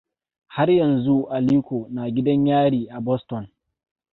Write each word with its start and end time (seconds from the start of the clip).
Har 0.47 0.69
yanzu 0.77 1.27
Aliko 1.35 1.87
na 1.93 2.03
gidan 2.15 2.45
yari 2.51 2.81
a 2.95 2.99
Boston. 3.05 3.45